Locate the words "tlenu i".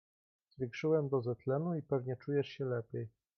1.35-1.81